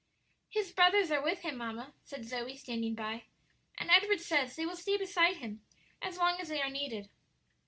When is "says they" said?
4.19-4.65